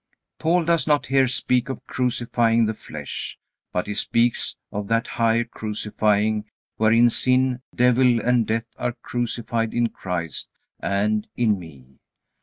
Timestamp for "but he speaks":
3.71-4.55